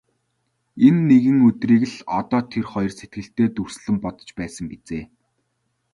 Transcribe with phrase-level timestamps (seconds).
[0.87, 5.05] Энэ нэгэн өдрийг л одоо тэр хоёр сэтгэлдээ дүрслэн бодож байсан биз ээ.